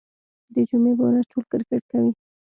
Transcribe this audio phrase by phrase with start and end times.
[0.53, 2.11] د جمعې په ورځ ټول کرکټ کوي.